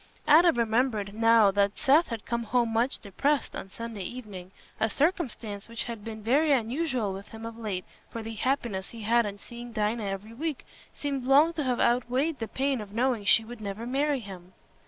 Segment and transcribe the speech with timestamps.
[0.27, 5.67] Adam remembered now that Seth had come home much depressed on Sunday evening, a circumstance
[5.67, 9.37] which had been very unusual with him of late, for the happiness he had in
[9.37, 13.61] seeing Dinah every week seemed long to have outweighed the pain of knowing she would
[13.61, 14.53] never marry him.